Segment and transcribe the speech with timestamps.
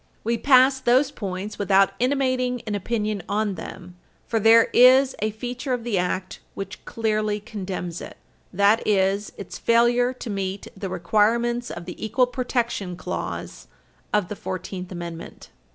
[0.23, 5.73] We pass those points without intimating an opinion on them, for there is a feature
[5.73, 8.17] of the Act which clearly condemns it.
[8.51, 13.67] That is its failure to meet the requirements of the equal protection clause
[14.11, 15.51] of the Fourteenth Amendment.